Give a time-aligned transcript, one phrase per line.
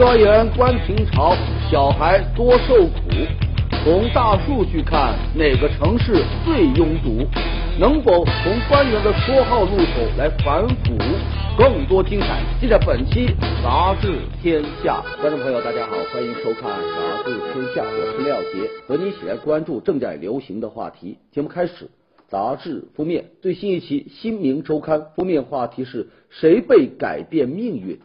[0.00, 1.36] 幼儿园关停潮，
[1.70, 3.10] 小孩多受苦。
[3.84, 7.28] 从大数据看，哪个城市最拥堵？
[7.78, 10.96] 能否从官员的说号入手来反腐？
[11.58, 13.26] 更多精彩尽在本期
[13.62, 15.04] 《杂志天下》。
[15.20, 21.18] 观众朋友，大家好，欢迎收看《杂志天下》，我是廖杰，和你一起来关注正在流行的话题。
[21.30, 21.90] 节目开始，
[22.26, 28.00] 杂志封面最新一期《新民周刊》封面话题是谁被改变命运？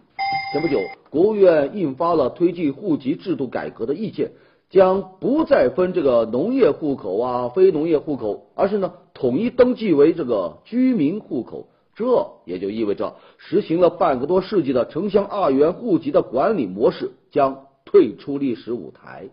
[0.51, 0.79] 前不久，
[1.15, 4.33] 国务院印发了推进户籍制度改革的意见。
[4.69, 11.69] 将不再分这个农业户口啊、非农业户口，而是呢统一登记为这个居民户口。
[11.95, 19.29] 这也就意味着，实行了半个多世纪的城乡二元户籍的管理模式将退出历史舞台。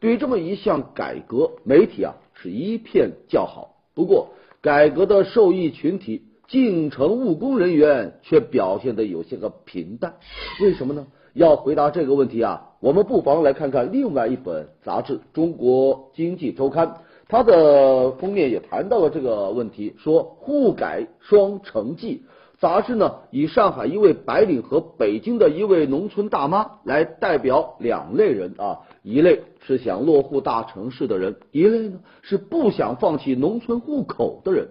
[0.00, 3.76] 对于这么一项改革，媒体啊是一片叫好。
[3.94, 10.16] 不过，改革的受益群体进城务工人员却表现的有些个平淡。
[10.62, 11.06] 为什么呢？
[11.34, 16.88] 要回答这个问题啊，我们不妨来看看另外一本杂志《中国经济周刊》，
[17.28, 22.22] 它的封面也谈到了这个问题，说沪改双城记。
[22.58, 34.68] 杂志呢以上海一位白领和北京的一位农村大妈来代表两类人啊，一类是想落户大城市的人，一类呢是不想放弃农村户口的人。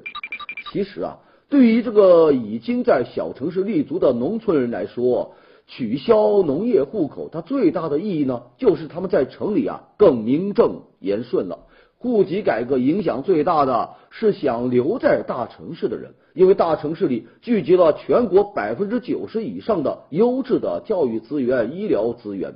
[0.72, 1.18] 其实啊，
[1.50, 5.34] 对于这个已经在小城市立足的农村人来说，
[5.70, 11.60] 取消农业户口，它最大的意义呢，就是他们在城里啊更名正言顺了。
[12.00, 22.56] 户籍改革影响最大的是想留在大城市的人，因为大城市里聚集了全国百分之九十以上的优质的教育资源、医疗资源。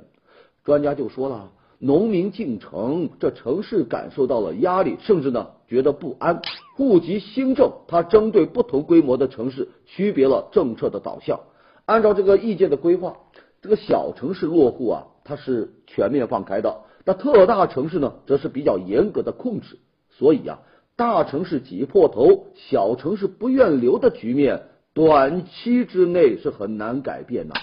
[0.64, 6.40] 专家就说了，农民进城，这城市感受到了压力，甚至呢觉得不安。
[6.76, 11.38] 户籍新政，它针对不同规模的城市，区别了政策的导向。
[11.86, 13.16] 按照这个意见的规划，
[13.60, 19.78] 这个小城市落户啊，它是全面放开的；那特大城市呢，则是比较严格的控制。
[20.10, 20.60] 所以啊，
[20.96, 24.62] 大城市挤破头，小城市不愿留的局面，
[24.94, 27.54] 短期之内是很难改变的。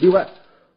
[0.00, 0.28] 另外，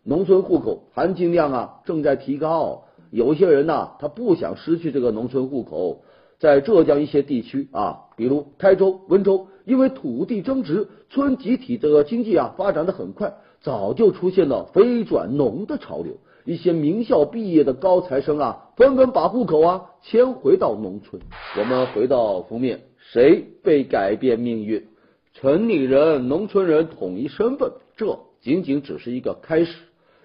[0.04, 6.04] 农村户口含金量啊正在提高，有些人呢，他不想失去这个农村户口。
[6.40, 16.18] 在浙江一些地区啊，比如台州、温州，因为土地增值，村集体这个经济啊发展的很快，早就出现了非转农的潮流。
[16.44, 21.22] 一些名校毕业的高材生啊，纷纷把户口啊迁回到农村。
[21.58, 24.86] 我们回到封面，谁被改变命运？
[25.34, 29.78] 城里人、农村人统一身份，这仅仅只是一个开始。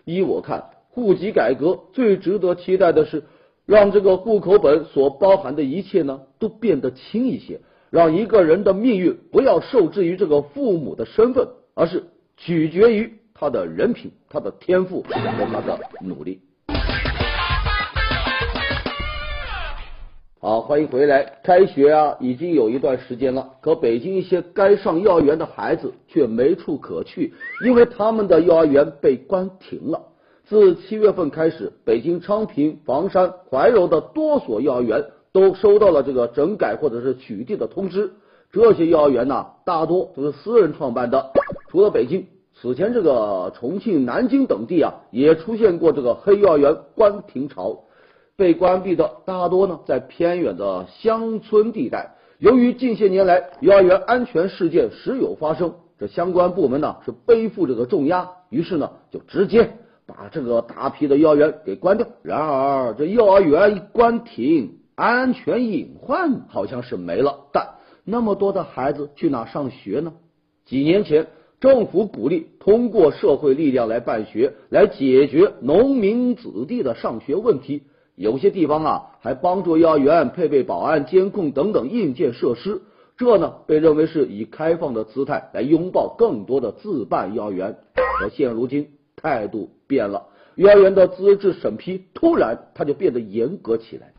[0.05, 3.23] 依我看，户籍改革最值得期待的是。
[3.67, 7.63] 让这个户口本所包含的一切呢，都变得轻一些，
[7.95, 12.03] 让一个人的命运不要受制于这个父母的身份，而是
[12.37, 16.41] 取决于他的人品、他的天赋和他的努力。
[20.41, 21.39] 好，欢迎回来。
[21.45, 27.33] 开学啊，已经有一段时间了，可北京一些该上幼儿园的孩子却没处可去，
[27.65, 30.09] 因为他们的幼儿园被关停了。
[30.47, 35.05] 自七月份开始，北京昌平、房山、怀柔的多所幼儿园
[35.35, 38.13] 都收到了这个整改或者是取缔的通知。
[38.53, 41.33] 这些幼儿园呢，大多都是私人创办的。
[41.69, 47.81] 除了北京，此前这个重庆、南京等地啊，也出现过这个黑幼儿园关停潮。
[48.37, 52.15] 被关闭的大多呢，在偏远的乡村地带。
[52.39, 59.79] 由于近些年来幼儿园安全事件时有发生，这相关部门呢是背负这个重压，于是呢就直接。
[60.07, 62.07] 把这个大批的幼儿园给关掉。
[62.23, 67.47] 然而，这幼儿园一关停，安全隐患好像是没了。
[67.53, 67.75] 但
[68.05, 70.13] 那么多的孩子去哪上学呢？
[70.65, 71.27] 几年前，
[71.61, 77.83] 政府鼓励通过社会力量来办学，来解决农民子弟的上学问题。
[78.15, 82.83] 有些地方啊，还帮助幼儿园配备保安、监控等等硬件设施。
[83.17, 87.77] 这呢，被认为是以开放的姿态来拥抱更多的自办幼儿园。
[88.21, 94.14] 可现如今，态度变了，幼儿园的资质审批突然它就变得严格起来。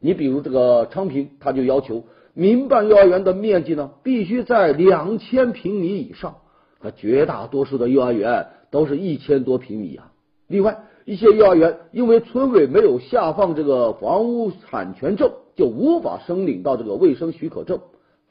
[0.00, 2.04] 你比如这个昌平，他就要求
[2.34, 6.38] 民办幼儿园的面积呢必须在两千平米以上，
[6.80, 10.10] 可绝大多数的幼儿园都是一千多平米啊。
[10.48, 17.78] 另外一些幼儿园因为村委没有下放这个房屋产权证，就无法申领到这个卫生许可证。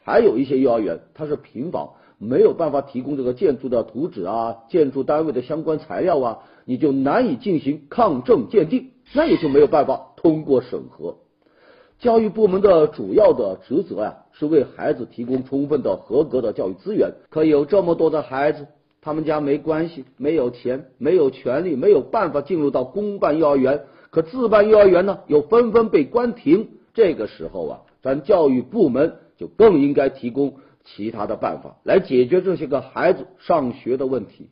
[0.03, 1.91] 还有一些幼儿园它是平房。
[2.21, 11.15] 没有办法提供这个建筑的图纸啊，建筑单位的相关材料啊，你就难以进行抗震鉴定，那也就没有办法通过审核。
[11.99, 17.11] 教育部门的主要的职责呀，是为孩子提供充分的合格的教育资源。
[17.29, 18.67] 可有这么多的孩子，
[19.01, 23.81] 他们家没关系，没有钱，没有权利，没有办法进入到公办幼儿园，
[24.11, 26.69] 可自办幼儿园呢又纷纷被关停。
[26.93, 30.53] 这个时候啊，咱教育部门就更应该提供
[30.85, 34.47] 其他的办法来解决这些个孩子上学的问题。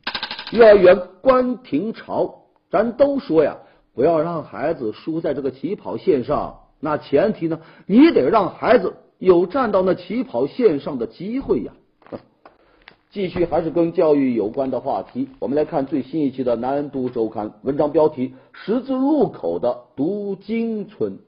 [0.52, 3.56] 幼儿园关停潮，咱都说呀，
[3.94, 6.60] 不要让孩子输在这个起跑线上。
[6.80, 11.72] 那前提呢，你得让孩子有站到那起跑线上的机会呀。
[13.10, 21.18] 继续还是跟教育有关的话题，我们来看最新一期的《南都周刊》文章标题：十字路口的读经村。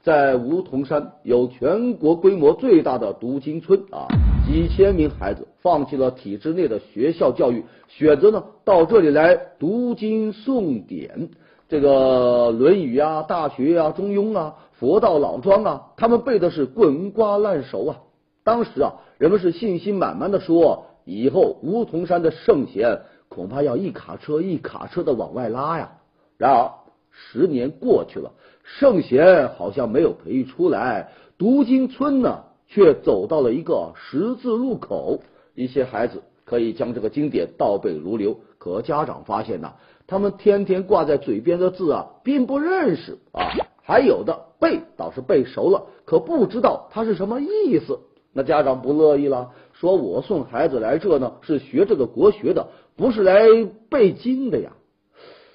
[0.00, 4.06] 在梧桐山有全国规模最大的读经村啊，
[4.46, 11.30] 几千名孩子放弃了体制内的学校教育，选择呢到这里来读经诵典。
[11.68, 17.96] 这个《论语》啊、《大学》啊、《中庸》啊、《佛道老庄》啊，他们背的是滚瓜烂熟啊。
[18.44, 25.90] 当时啊，人们是信心满满的说，以后梧桐山的圣贤恐怕要一卡车一卡车的往外拉呀。
[26.36, 26.70] 然而
[27.10, 28.32] 十年过去了。
[28.62, 31.08] 圣贤好像没有培育出来，
[31.38, 35.20] 读经村呢却走到了一个十字路口。
[35.54, 39.72] 一些孩子可以将这个经典倒背如流，可家长发现呢，
[40.06, 43.50] 他们天天挂在嘴边的字啊，并不认识啊。
[43.88, 47.98] 还有的背倒是背熟了，可不知道它是什么意思。
[48.34, 52.66] 那家长不乐意了，说我送孩子来这呢，是学这个国学的，
[52.98, 53.46] 不是来
[53.88, 54.72] 背经的呀。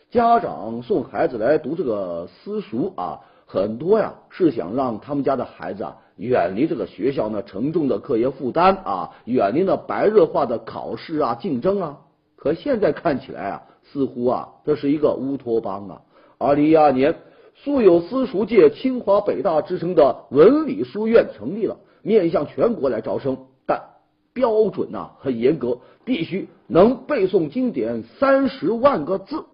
[0.09, 11.99] 家长送孩子来读这个私塾啊，很多呀是想让他们家的孩子啊远离这个学校呢沉重的课业负担啊，远离那白热化的考试啊竞争啊。
[12.35, 16.01] 可现在看起来啊，似乎啊这是一个乌托邦啊。
[16.39, 17.15] 二零一二年，
[17.55, 23.81] 素有私塾界清华北大之称的文理书院成立了，面向全国来招生，但
[24.33, 29.45] 标准呐很严格，必须能背诵经典三十万个字。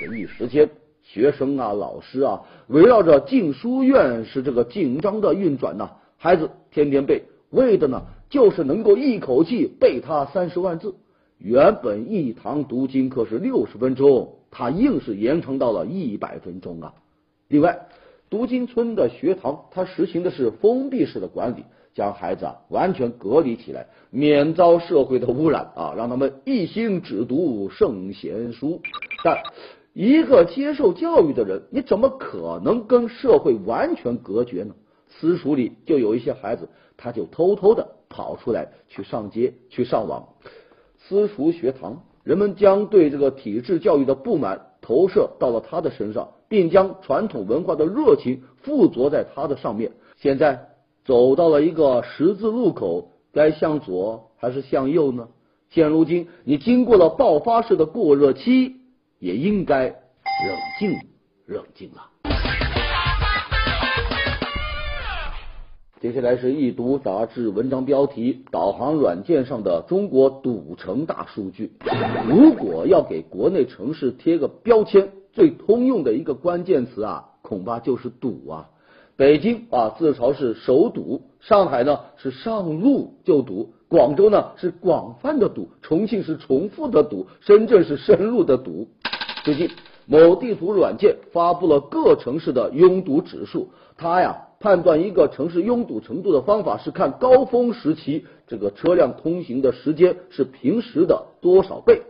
[0.00, 0.70] 这一时间，
[1.02, 5.90] 学生啊、老师啊，围绕着进书院是这个紧张的运转呐。
[6.16, 10.94] 孩子天天背，为的呢就是能够一口气背他三十万字。
[11.38, 16.94] 原本一堂读经课是六十分钟，他硬是延长到了一百分钟啊。
[17.48, 17.86] 另外，
[18.28, 21.64] 读经村的学堂，它实行的是封闭式的管理，
[21.94, 28.80] 将孩子啊完全隔离起来，免遭社会的污染啊，让他们一心只读圣贤书。
[29.22, 29.38] 但
[29.92, 34.74] 一个接受教育的人，你怎么可能跟社会完全隔绝呢？
[35.08, 40.28] 私塾里就有一些孩子，他就偷偷的跑出来去上街去上网。
[40.98, 49.92] 私塾学堂，人们将对这个体制教育的不满投射到了他的身上，并将传统文化的热情附着在它的上面。
[50.16, 50.68] 现在
[51.04, 55.28] 走到了一个十字路口，该向左还是向右呢？
[55.70, 58.76] 现如今，你经过了爆发式的过热期。
[59.18, 59.96] 也应该冷
[60.78, 60.90] 静
[61.46, 62.02] 冷静了。
[66.02, 71.72] 接下来是易读杂志文章标题：导航软件上的中国赌城大数据。
[72.28, 78.70] 如果要给国内城市贴个标签，最通用的一个关键词啊，恐怕就是堵啊。
[79.16, 88.88] 北京啊自嘲是首堵，上海呢是上路就堵，广州呢是广泛的堵，重庆是重复的堵，深圳是深入的堵。
[89.44, 89.68] 最近，
[90.06, 93.68] 某地图软件发布了各城市的拥堵指数。
[93.98, 102.00] 它呀，判断一个城市拥堵程度的方法是看高峰时期这个车辆通行的时间是平时的多少倍。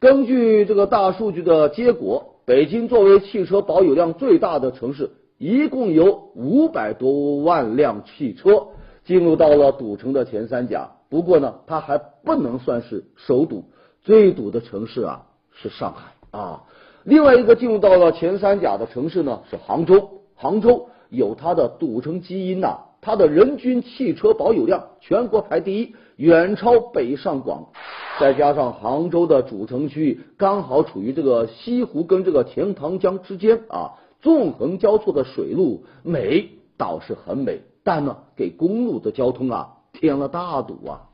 [0.00, 8.68] 根据这个大数据的结果，北京作为汽车保有量最大的城市，一共有五百多万辆汽车
[9.04, 10.92] 进入到了堵城的前三甲。
[11.10, 13.64] 不过呢，它还不能算是首堵，
[14.00, 16.12] 最堵的城市啊是上海。
[16.30, 16.62] 啊，
[17.02, 27.68] 另外一个进入到了前三甲的城市呢是杭州，杭州有它的堵城基因呐，它的人均汽车保有量全国排第一，远超北上广，
[28.18, 41.06] 再加上杭州的主城区刚好处于这个西湖跟这个钱塘江之间啊，纵横交错的水路美倒是很美，但呢给公路的交通啊添了大堵啊。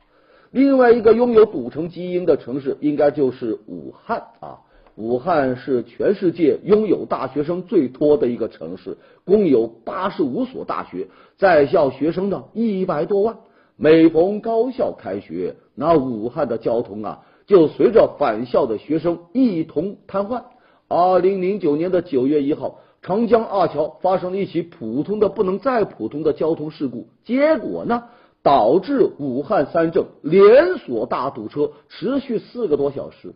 [0.49, 4.62] 另外一个拥有堵城基因的城市应该就是武汉啊。
[4.95, 11.07] 武汉是全世界拥有大学生最多的一个城市，共有八十五所大学，
[11.37, 13.37] 在校学生呢一百多万。
[13.75, 20.43] 每逢高校开学，那武汉的交通啊，就随着返校的学生一同瘫痪。
[20.87, 28.03] 二零零九年的九月一号，长江二桥发生了一起普通的不能再普通的交通事故，结果呢，
[28.43, 33.33] 导致武汉三镇连锁大堵车，持续四个多小时。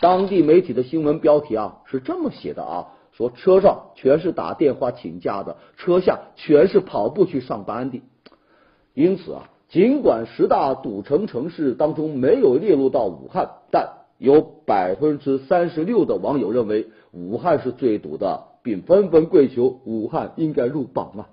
[0.00, 8.00] 当地媒体的新闻标题啊是这么写的啊，说车上全是打电话请假的，车下全是跑步去上班的。
[8.94, 13.88] 因此啊，尽管十大堵城城市当中没有列入到武汉，但
[14.18, 21.28] 有百分之三十六的网友认为武汉是最堵的，并纷纷跪求武汉应该入榜啊。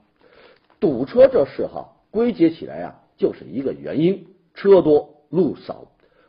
[0.80, 5.86] 堵车这事哈，归结起来呀，就是一个原因：车多路少。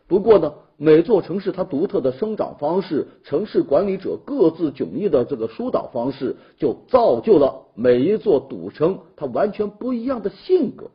[0.06, 0.52] 不过呢。
[0.78, 10.90] 每座城市它独特的生长方式，城市管理者各自迥异的这个疏导方式，就造就了每一座赌城它完全不一样的性格。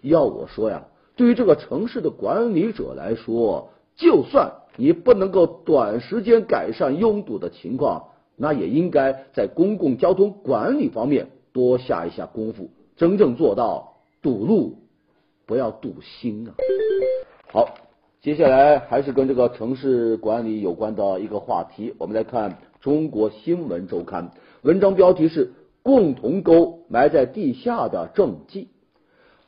[0.00, 14.78] 要我说呀，对于这个城市的管理者来说，就算你不能够短时间改善拥堵的情况，那也应该在公共交通管理方面多下一下功夫，真正做到堵路
[15.46, 16.54] 不要堵心啊。
[17.50, 17.85] 好。
[18.22, 24.30] 接下来还是跟这个城市管理有关的一个话题，我们来看《中国新闻周刊》
[24.62, 25.52] 文章标题是
[25.84, 28.68] “共同沟埋在地下的政绩”。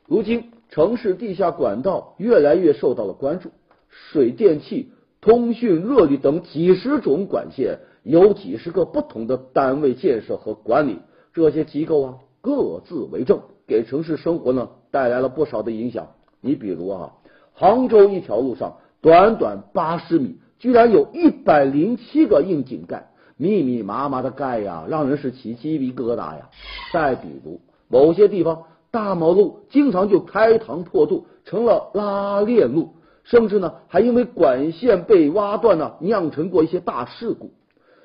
[0.07, 3.49] 如今，城市地下管道越来越受到了关注，
[3.89, 10.99] 水电气、通讯、热力等几十种管线，有几十个不同的单位建设和管理，
[11.33, 16.07] 这些机构啊各自为政，给城市生活呢带来了不少的影响。
[16.39, 17.13] 你比如啊。
[17.59, 26.49] 杭州一条路上，短短八十米，居然有一百零七个窨井盖，密密麻麻的盖呀，让人是起鸡皮疙瘩呀。
[26.93, 32.93] 再比如，某些地方大马路经常就开膛破肚，成了拉链路，
[33.25, 37.51] 甚至呢还因为管线被挖断呢，酿成过一些大事故。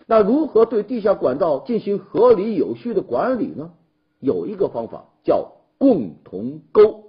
[0.06, 3.70] 那如何对地下管道进行合理有序的管理呢？
[4.18, 7.03] 有一个方法叫共同沟。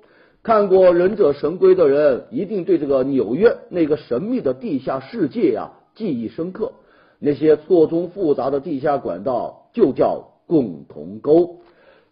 [0.45, 6.73] 看过《忍者神龟》的人，一定对这个纽约那个神秘的地下世界呀记忆深刻。
[7.17, 11.61] 那些错综复杂的地下管道就叫共同沟。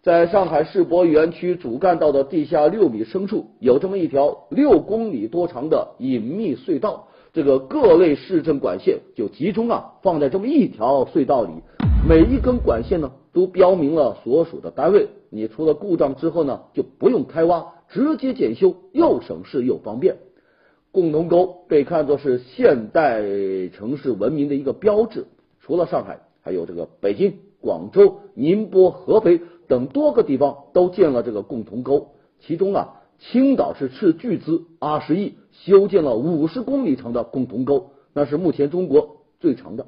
[0.02, 7.06] 在上海世博园区主干道的地下六米深处，有这么一条六公里多长的隐秘隧道。
[7.32, 11.50] 这个各类市政管线就集中啊放在这么一条隧道里，
[12.08, 15.06] 每一根管线呢都标明了所属的单位。
[15.30, 17.64] 你出了故障之后呢，就不用开挖。
[17.88, 20.16] 直接检修，又省事又方便。
[20.90, 23.20] 共同沟被看作是现代
[23.68, 25.26] 城市文明的一个标志。
[25.60, 32.12] 除了上海，还有这个北京、广州、宁波、合肥等多个地方都建了这个共同沟。
[32.40, 39.86] 其中啊，青岛是斥巨资二十亿修建了五十公里长的共同沟，那是目前中国最长的。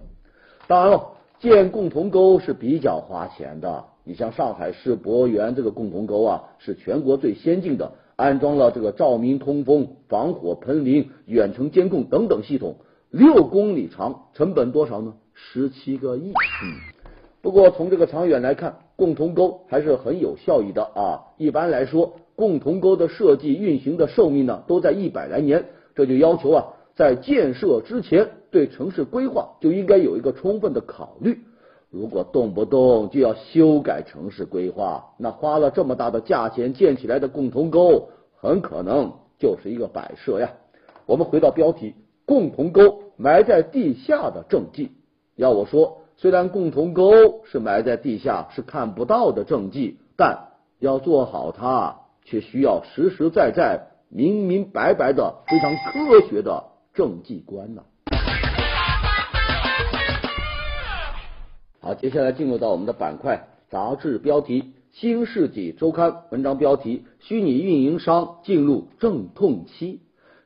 [0.66, 3.84] 当然了，建共同沟是比较花钱的。
[4.04, 12.76] 你像上海世博园这个共同沟啊，是全国最先进的，安装了这个照明、通风、防火、喷淋、远程监控等等系统，
[13.10, 15.14] 六公里长，成本多少呢？
[15.34, 16.30] 十七个亿。
[16.30, 16.78] 嗯，
[17.42, 21.34] 不过从这个长远来看，共同沟还是很有效益的啊。
[21.36, 25.64] 一般来说，共同沟的设计运行的寿命呢，都在一百来年，
[25.96, 26.64] 这就要求啊，
[26.94, 31.40] 在建设之前，对城市规划就应该有一个充分的考虑。
[31.90, 38.08] 如果动不动就要修改城市规划，那花了这么大的价钱建起来的共同沟，
[38.40, 40.52] 很可能就是一个摆设呀。
[41.06, 41.94] 我们回到标题：
[42.26, 44.90] 共同沟埋在地下的政绩。
[45.36, 50.48] 要我说，虽然共同沟是埋在地下，是看不到的政绩，但
[50.80, 57.84] 要做好它，却需要实实在在、明明白白的、非常科学的政绩观呢。
[61.98, 64.62] 接下来进入到我们的板块杂志标题
[64.92, 70.00] 《新世纪周刊》文章标题：虚拟运营商进入阵痛期。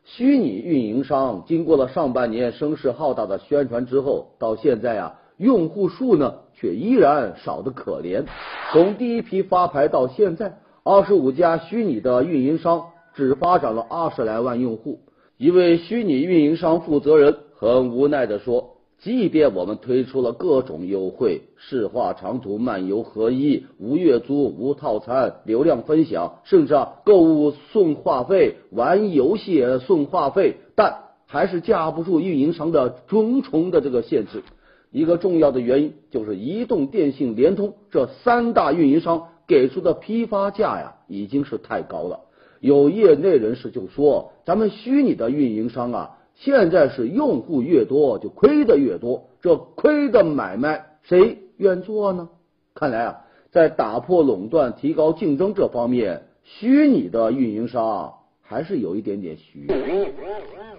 [0.05, 8.25] 虚拟运营商经过了上半年声势浩大的宣传之后，到现在啊，用户数呢却依然少得可怜。
[8.73, 15.01] 从第一批发牌到现在，二十五家虚拟的运营商只发展了二十来万用户。
[15.37, 18.70] 一位虚拟运营商负责人很无奈地说。
[19.03, 34.43] 即便我们推出了各种优惠，市话长途漫游合一、无月租、无套餐、流量分享，甚至啊购物送话费、玩游戏送话费，但还是架不住运营商的重重的这个限制。
[34.91, 42.21] 一个重要的原因就是移动、电信、联通这三大运营商给出的批发价呀，已经是太高了。
[42.61, 46.17] 有业内人士就说，咱们虚拟的运营商啊。
[46.43, 52.31] 现在是用户越多就亏的越多，这亏的买卖谁愿做呢？
[52.75, 59.67] 看来啊，在打破垄断、提高竞争这方面，虚拟的运营商还是有一点点虚。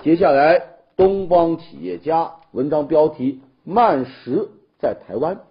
[0.02, 0.64] 接下来，
[0.98, 4.50] 东方企业家文章标题：慢食
[4.80, 5.42] 在台湾。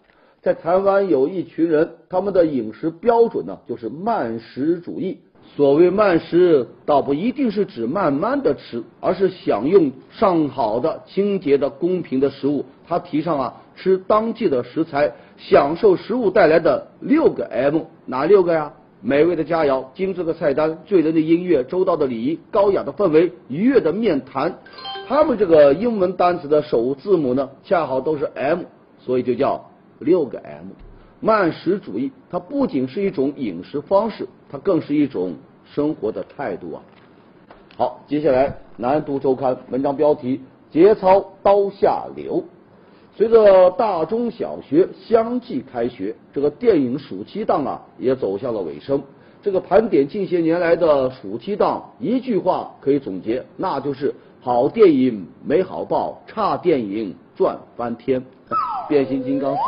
[0.43, 5.21] 在台湾有一群人，他们的饮食标准呢，就是慢食主义。
[5.57, 12.65] 所谓慢食，倒不一定是指慢慢的吃，而是享用上好的、清洁的、公平的食物。
[12.87, 18.73] 他提倡啊，吃当季的食材，享受食物带来的六个 M，哪六个呀？
[19.03, 24.59] 美味的佳肴、精致的菜单、醉人的音乐、周到的礼仪、高雅的氛围、愉悦的面谈。
[25.09, 28.61] 他们这个英文单词的首字母呢，恰好都是 M，
[28.99, 29.71] 所以就叫
[30.01, 30.67] 六个 M。
[31.21, 35.35] 慢食主义，它不仅是一种饮食方式，它更是一种
[35.65, 36.83] 生活的态度啊。
[37.77, 42.43] 好，接下来南都周刊文章标题：节操刀下流。
[43.15, 49.03] 随着大中小学相继开学，这个电影暑期档啊也走向了尾声。
[49.43, 58.25] 这个盘点近些年来的暑期档，一句话可以总结，那就是好电影没好报，差电影赚翻天。
[58.89, 59.61] 变形金刚四、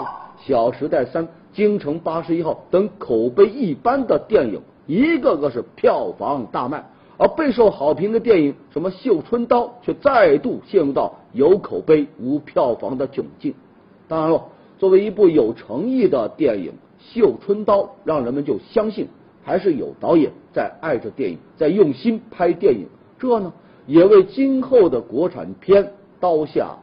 [0.47, 1.28] 小时代三。
[1.52, 6.85] 京城八十一号等口碑一般的电影，一个个是票房大卖，
[7.18, 13.54] 而备受好评的电影，什么《绣春刀》，却再度陷入到有口碑无票房的窘境。
[14.09, 14.44] 当然了，
[14.78, 19.09] 作为一部有诚意的电影，《绣春刀》让人们就相信
[19.44, 22.87] 还是有导演在爱着电影，在用心拍电影。
[23.18, 23.52] 这呢，
[23.87, 26.76] 也为今后的国产片刀下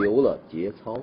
[0.00, 0.96] 留了节操。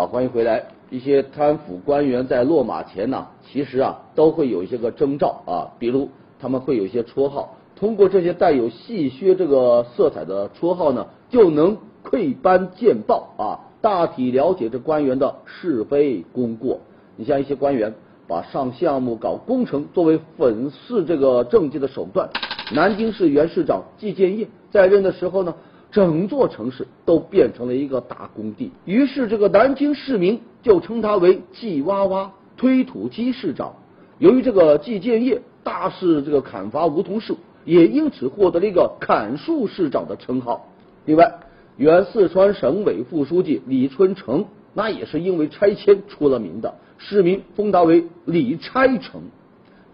[0.00, 0.64] 好，欢迎回来。
[0.88, 6.08] 一些贪腐官员在落马前呢，其实啊都会有一些个征兆啊，比如
[6.40, 16.80] 他们会有一些绰号，通过这些带有戏谑这个色彩的绰号呢，就能窥斑见豹啊，大体了解这官员的是非功过。
[17.16, 17.92] 你像一些官员
[18.26, 22.30] 把上项目、搞工程作为粉饰这个政绩的手段。
[22.72, 25.54] 南京市原市长季建业在任的时候呢。
[25.90, 33.74] 整座城市都变成了一个大工地，于是这个南京市民就称他为“季娃娃”推土机市长。
[34.18, 40.68] 由于这个季建业大肆这个砍伐梧桐树，也因此获得了一个“砍树市长”的称号。
[41.06, 41.40] 另外，
[41.76, 49.22] 原四川省委副书记李春城，那也是因为拆迁出了名的，市民封他为“李拆城”。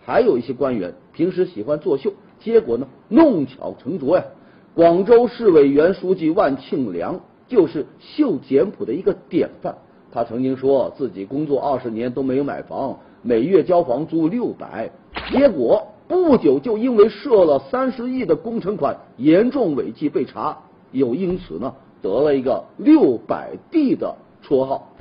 [0.05, 4.25] 还有一些官员平时喜欢作秀，结果呢，弄巧成拙呀。
[4.77, 9.75] 广州市委原书记万庆良就是秀简朴的一个典范。
[10.13, 14.91] 他曾经说自己工作二十年都没有买房，每月交房租六百，
[15.31, 20.59] 结果不久就因为涉了三十亿的工程款，严重违纪被查，
[20.93, 24.15] 又因此呢得了一个“六百地的
[24.47, 24.93] 绰号。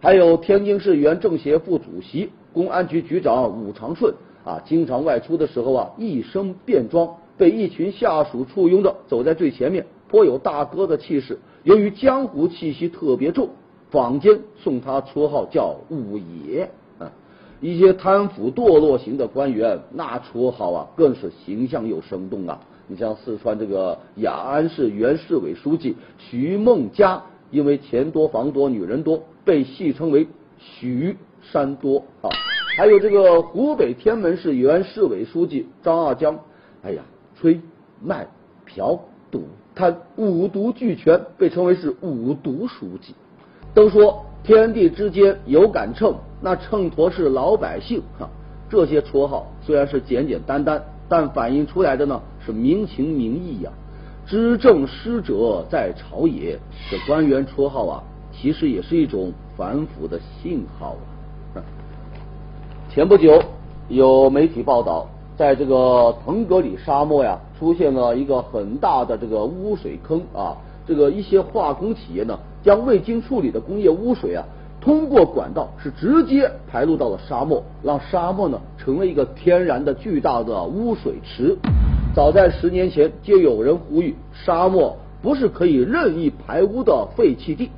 [0.00, 4.12] 还有天津市原政协副主席、公安局局长武长顺
[4.44, 7.08] 啊，经常外出的时候啊，一身便装。
[7.40, 11.38] 被一群下属簇拥着走在最前面，颇有大哥的气势。
[11.62, 13.48] 由于江湖气息特别重，
[13.90, 16.68] 坊间送他绰号叫“五爷”。
[17.00, 17.10] 啊，
[17.62, 22.60] 一些贪腐堕落型的官员，那绰号啊更是形象又生动啊。
[22.88, 30.28] 你像四川这个雅安市原市委书记徐梦佳，因为钱多房多女人多，被戏称为
[30.60, 32.28] “徐山多”啊。
[32.76, 36.38] 还有这个湖北天门市原市委书记张二江，
[36.82, 37.02] 哎呀。
[37.40, 37.58] 吹、
[38.02, 38.26] 卖、
[38.66, 39.00] 嫖、
[39.30, 43.14] 赌、贪，五毒俱全，被称为是五毒书记。
[43.72, 48.28] 都说天地之间有杆秤，那秤砣是老百姓哈。
[48.68, 53.72] 这些绰号虽然是简简单单，但反映出来的呢是民情民意呀。
[54.26, 56.58] 知政失者在朝野，
[56.90, 60.96] 这官员绰号啊，其实也是一种反腐的信号
[61.54, 61.64] 啊。
[62.92, 63.42] 前不久
[63.88, 65.08] 有媒体报道。
[65.40, 70.54] 在这个腾格里沙漠呀，出现了一个很大的这个污水坑啊。
[70.86, 74.44] 这个一些化工企业呢，将未经处理的工业污水啊，
[74.82, 81.56] 通过管道是直接排入到了沙漠，让沙漠呢成了一个天然的巨大的污水池。
[82.14, 87.70] 早在十年前，就有人呼吁，沙漠不是可以任意排污的废弃地。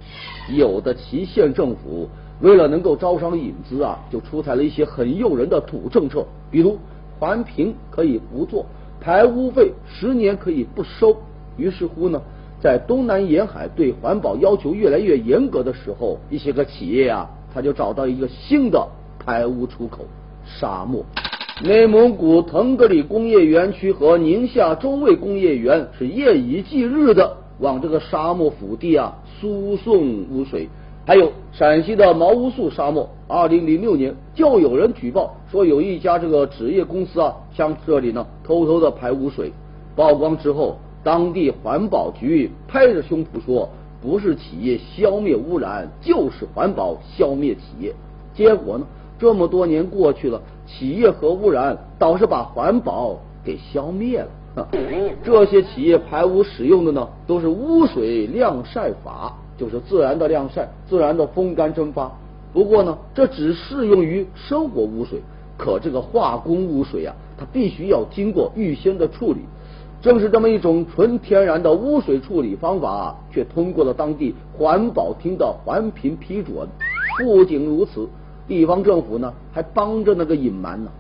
[0.57, 2.09] 有的旗县政府
[2.41, 6.77] 为了能够招商引资啊，就出台了一些很诱人的土政策，比如。
[7.23, 8.67] 环评可以不做，
[9.01, 11.17] 排污费十年可以不收。
[11.57, 12.21] 于是乎呢，
[12.61, 18.89] 在东南沿海对环保要求越来越严格的时候，一些个企业啊，他就找到一个新的
[19.21, 20.05] 排污出口——
[20.45, 21.05] 沙漠。
[21.63, 30.69] 内蒙古腾格里工业园区和宁夏中卫工业园是夜以继日的往这个沙漠腹地啊输送污水，
[31.13, 39.53] 还有陕西的毛乌素沙漠，二零零六年就有人举报说有一家这个纸业公司啊，向这里呢偷偷的排污水。
[39.95, 43.69] 曝光之后，当地环保局拍着胸脯说，
[44.01, 47.95] 不是企业消灭污染，就是环保消灭企业。
[48.33, 48.87] 结果呢，
[49.19, 54.67] 这么多年过去了，企业和污染倒是把环保给消灭了。
[55.23, 62.11] 这些企业排污使用的呢，都是污水晾晒法，就是自然的晾晒、自然的风干蒸发。
[62.53, 65.21] 不过呢，这只适用于生活污水，
[65.57, 69.39] 可这个化工污水啊，它必须要经过预先的处理。
[70.01, 76.67] 正是这么一种纯天然的污水处理方法，却通过了当地环保厅的环评批准。
[77.21, 78.09] 不仅如此，
[78.49, 80.91] 地方政府呢还帮着那个隐瞒呢。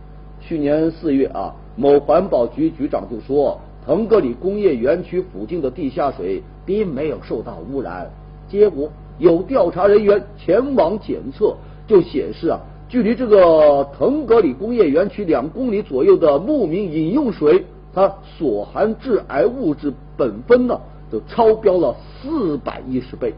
[0.40, 8.08] 去年四月啊，某环保局局长就说，腾格里工业园区附近的地下水并没有受到污染。
[8.52, 17.64] 结果有调查人员前往检测，就显示啊，距离这个腾格里工业园区两公里左右的牧民饮用水。
[17.94, 20.78] 它所含致癌物质苯酚呢，
[21.10, 23.32] 就超标了四百一十倍。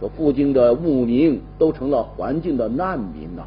[0.00, 3.42] 这附近的牧民都成了环境的难民呐。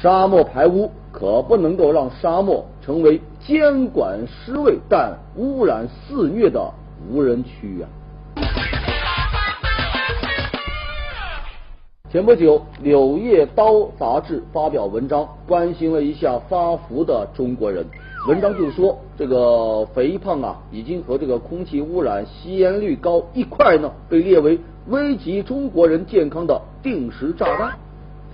[0.00, 6.72] 沙漠排污可不能够让沙漠成为监管失位但污染肆虐的
[7.10, 8.81] 无人区啊。
[12.12, 17.86] 前不久，《柳叶刀》杂志发表文章，关心了一下发福的中国人。
[18.28, 27.78] 文章就说，这个肥胖啊，已经和这个空气污染、吸烟率高一块呢，被列为危及中国人健康的定时炸弹。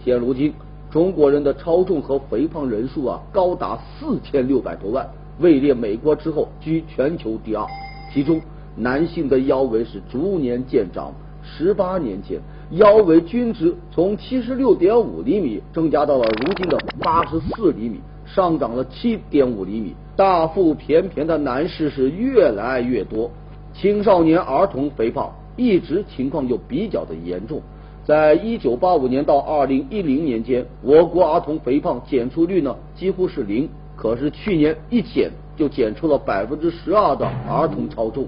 [0.05, 0.53] 现如今，
[0.91, 7.65] 中国人的超重和肥胖人数啊，高达四千六百多万，位列美国之后，居全球第二。
[8.13, 8.41] 其中，
[8.75, 11.13] 男性的腰围是逐年渐长。
[11.51, 12.41] 十八年前，
[12.73, 18.01] 腰围均值从七十六点五厘米增加到了如今的八十四厘米。
[18.27, 23.31] 上涨了七点五厘米，大腹便便的男士是越来越多，
[23.73, 27.63] 青少年儿童肥胖一直情况就比较的严重。
[28.05, 38.27] 在一九八五年到二零一零年间，我国儿童肥胖检出率呢几乎是零，可是去年一检就检出了百分之十二的儿童超重，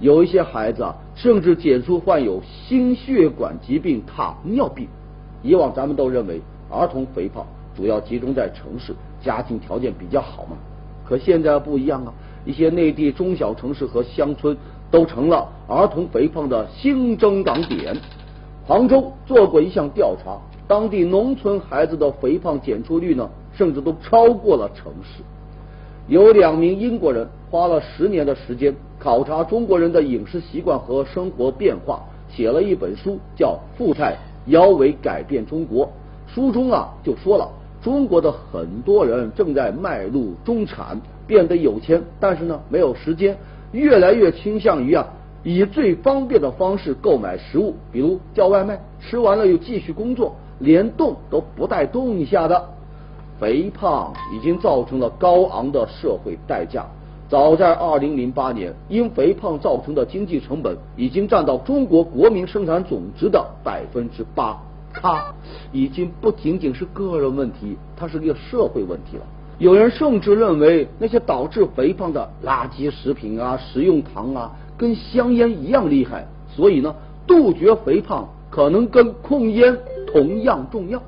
[0.00, 4.88] 有一些孩子啊甚至检出患有心血管疾病、糖尿病。
[5.42, 8.94] 以往咱们都认为儿童肥胖主要集中在城市。
[9.22, 10.58] 家庭条件比较好嘛，
[11.08, 12.12] 可现在不一样啊！
[12.44, 14.54] 一些内地中小城市和乡村
[14.90, 17.96] 都成了儿童肥胖的新增长点。
[18.66, 25.22] 杭州做过一项调查，当地农村孩子的肥胖检出率呢，甚至都超过了城市。
[26.06, 35.86] 有两名英国人花了十年的时间考察中国人的饮食习惯和生活变化，写了一本书，叫《富态腰围改变中国》。
[36.26, 37.48] 书中啊就说了。
[37.82, 43.36] 中国的很多人正在迈入中产，变得有钱，但是呢没有时间，
[43.72, 45.06] 越来越倾向于啊
[45.42, 52.70] 以最方便的方式购买食物，比如叫外卖，吃完了又继续工作，连动都不带动一下的。
[53.38, 56.86] 肥胖已经造成了高昂的社会代价。
[57.28, 64.58] 早在二零零八年，因肥胖造成的经济成本已经占到中国国民生产总值的百分之八。
[64.92, 65.24] 它
[65.72, 69.24] 已经不仅仅是个人问题，它是个社会问题了。
[69.58, 76.26] 有人甚至认为，那些导致肥胖的垃圾食品啊、食用糖啊，跟香烟一样厉害。
[76.48, 76.94] 所以呢，
[77.26, 79.76] 杜绝肥胖可能跟控烟
[80.12, 81.02] 同样重要。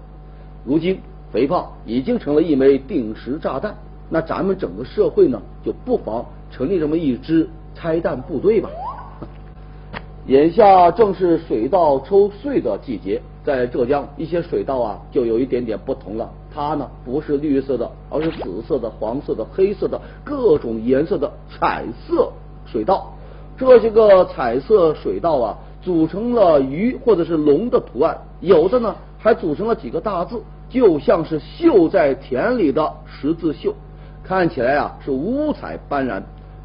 [0.64, 1.00] 如今，
[1.36, 3.74] 肥胖已经成了一枚定时炸弹，
[4.08, 8.70] 那咱们整个社会呢，就不妨成立这么一支拆弹部队吧。
[10.28, 13.20] 眼下正是水稻抽穗的季节。
[13.44, 16.30] 在浙江一些水稻啊，就有一点点不同了。
[16.54, 22.32] 它呢不是绿色的，而是紫色的、黄色的、黑色的各种颜色的彩色
[22.64, 23.12] 水稻。
[23.58, 33.74] 这些个彩色水稻啊，组成了鱼或者是龙的图案，有的呢还组成了几个大字，就像是绣在田里的十字绣，
[34.24, 36.22] 看起来啊是五彩斑斓。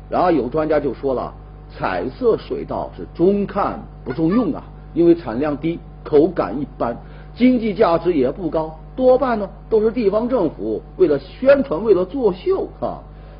[0.10, 1.34] 然后有专家就说了，
[1.70, 5.80] 彩色水稻是中看不中用啊，因为产量低。
[6.04, 6.98] 口感一般，
[7.36, 12.98] 经济价值也不高，多半呢都是地方政府为了宣传、为了作秀啊。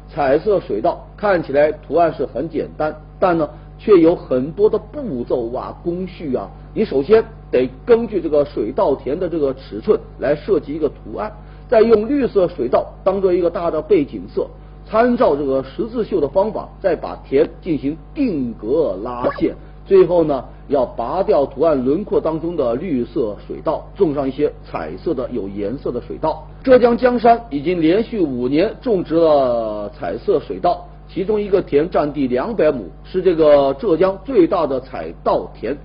[0.08, 3.50] 彩色水稻看起来图案是很简单，但呢
[3.84, 6.48] 却有很多的步骤啊、工序啊。
[6.76, 11.32] 你首先得根据这个水稻田的这个尺寸来设计一个图案，
[11.68, 14.46] 再用绿色水稻当做一个大的背景色，
[14.88, 19.56] 参照这个十字绣的方法，再把田进行定格拉线。
[19.84, 26.48] 最后呢，要拔掉图案轮廓当中的绿色水稻，种上一些彩色的有颜色的水稻。
[26.64, 35.76] 浙江江山已经连续五年种植了彩色水稻，其中一个田占地两百亩，是这个浙江最大的彩稻田。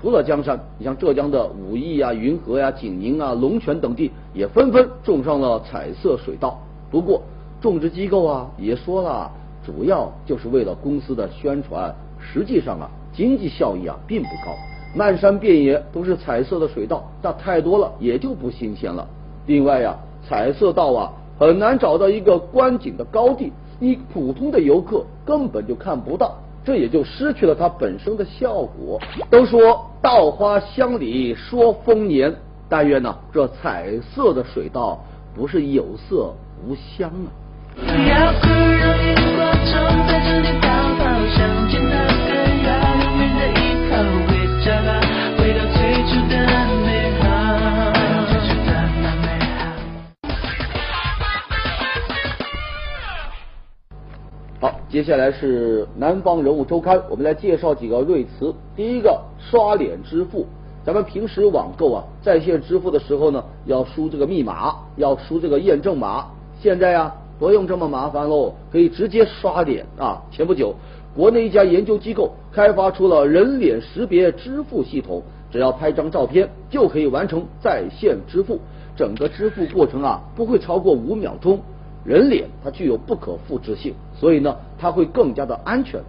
[0.00, 6.58] 除了江山，你像浙江的武义啊、云和呀、景宁啊、龙泉等地也纷纷种上了彩色水稻。
[6.90, 7.20] 不过，
[7.60, 9.30] 种植机构啊也说了，
[9.62, 14.56] 主要就是为了公司的宣传，实际上啊经济效益啊并不高。
[14.96, 19.06] 漫山遍野都是彩色的水稻，那太多了也就不新鲜了。
[19.44, 19.94] 另外呀，
[20.26, 26.36] 彩色稻啊很难找到一个观景的高地，一普通的游客根本就看不到。
[26.62, 29.00] 这也就失去了它本身的效果。
[29.30, 32.32] 都说稻花香里说丰年，
[32.68, 35.02] 但愿呢这彩色的水稻
[35.34, 37.32] 不是有色无香啊。
[54.90, 58.52] 接下来是南方人物周刊，我们来介绍几个瑞词。
[58.74, 60.44] 第一个，刷脸支付。
[60.84, 66.26] 咱们平时网购啊，在线支付的时候呢，要输这个密码，要输这个验证码。
[66.60, 70.20] 现在呀，不用这么麻烦喽，可以直接刷脸啊。
[70.32, 70.74] 前不久，
[71.14, 75.22] 国内一家研究机构开发出了人脸识别支付系统，
[75.52, 78.58] 只要拍张照片就可以完成在线支付，
[78.96, 81.60] 整个支付过程啊不会超过五秒钟。
[82.04, 86.00] 人脸它具有不可复制性，所以呢，它会更加的安全。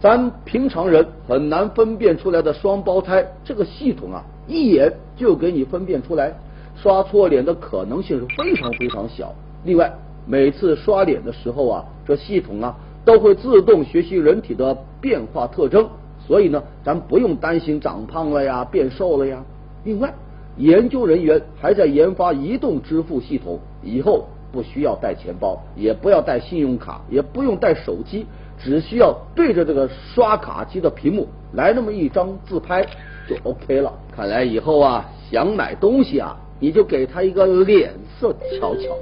[0.00, 6.32] 咱平常人很难分辨出来的双胞胎，这个系统啊，一眼就给你分辨出来，
[6.76, 9.32] 刷错脸的可能性是非常非常小。
[9.64, 9.92] 另外，
[10.26, 15.88] 每次刷脸的时候啊，这系统啊都会自动学习人体的变化特征，
[16.26, 19.44] 所以呢，咱不用担心长胖了呀、变瘦了呀。
[19.84, 20.12] 另外，
[20.56, 24.26] 研究人员还在研发移动支付系统，以后。
[24.52, 28.26] 不需要带钱包，也不要带信用卡，也不用带手机，
[28.58, 32.86] 只需要对着这个刷卡机的屏幕来那么一张自拍
[33.26, 33.92] 就 OK 了。
[34.14, 38.94] 看来以后啊，想买东西啊，你就给他一个脸色瞧瞧。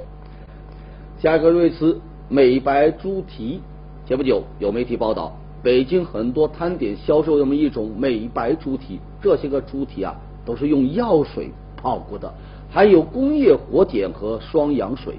[1.19, 3.61] 下一个瑞斯，美白猪蹄。
[4.07, 12.33] 前不久有媒体报道，北京很多摊点销售这么一种美白猪蹄，这些个猪蹄啊，都是用药水泡过的。
[12.73, 15.15] 还有工业活碱和双氧水，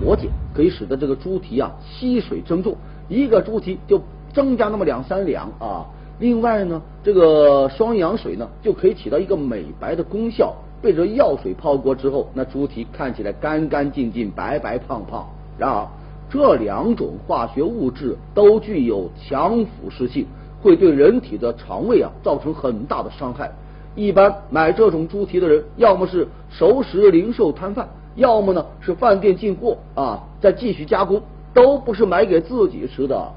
[0.00, 2.76] 活碱可以使得这个猪蹄啊吸水增重，
[3.08, 4.00] 一个猪蹄就
[4.32, 5.84] 增加那么两三两啊。
[6.20, 15.26] 另外呢，这个双氧水呢就可以起到一个美白的功效，被这药水泡过之后，那猪蹄看起来干干净净、白白胖胖。
[15.58, 15.88] 然而，
[16.30, 20.26] 这两种化学物质都具有强腐蚀性，
[20.62, 23.50] 会对人体的肠胃啊造成很大的伤害。
[23.94, 33.32] 一般买这种猪蹄的人，要么是熟食零售摊贩，要么呢是饭店进货啊，再继续加工，都不是买给自己吃的。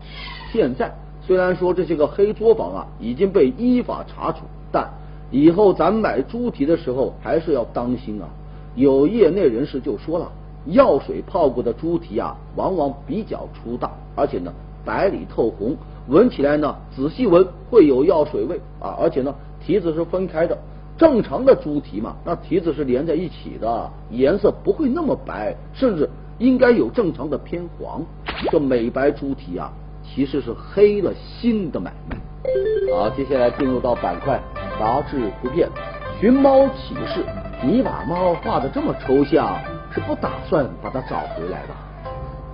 [0.52, 4.90] 现在虽然说这些个黑作坊啊已经被依法查处，但
[5.30, 8.28] 以后咱买猪蹄的时候还是要当心啊。
[8.74, 10.32] 有业内人士就说了，
[10.66, 14.52] 药水泡过的猪蹄啊，往往比较粗大，而且呢
[14.84, 15.76] 白里透红，
[16.08, 19.36] 闻起来呢仔细闻会有药水味啊，而且呢。
[19.68, 20.58] 蹄子是分开的，
[20.98, 28.02] 正常的猪蹄嘛，那蹄子是连在一起的，颜色不会那么白，甚至应该有正常的偏黄。
[28.50, 29.70] 这美白猪蹄啊，
[30.02, 32.16] 其实是黑了心的买卖。
[32.96, 34.42] 好，接下来进入到板块
[34.80, 35.68] 杂志图片，
[36.22, 37.26] 寻猫启事。
[37.62, 39.60] 你把猫画的这么抽象，
[39.92, 41.76] 是不打算把它找回来吧？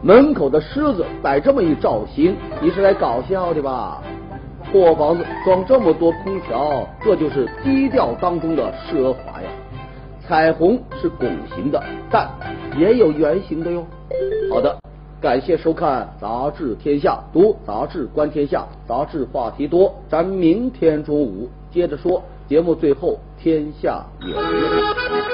[0.02, 4.02] 门口的狮子摆这么一造型，你是来搞笑的吧？
[4.74, 9.48] 破房子装这么多空调，这就是低调当中的奢华呀！
[10.28, 12.28] 彩虹是拱形的，但
[12.76, 13.86] 也有圆形的哟。
[14.50, 14.76] 好的，
[15.22, 19.94] 感谢收看《杂志天下》，读杂志观天下，杂志话题多。
[20.10, 22.24] 咱明天中午接着说。
[22.46, 25.33] 节目最后，天下有约。